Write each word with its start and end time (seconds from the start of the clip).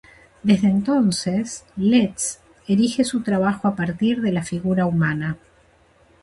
Desde 0.41 0.67
entonces, 0.67 1.63
Letts 1.77 2.39
erige 2.67 3.03
su 3.03 3.21
trabajo 3.21 3.67
a 3.67 3.75
partir 3.75 4.21
de 4.21 4.31
la 4.31 4.41
figura 4.41 4.87
humana. 4.87 5.37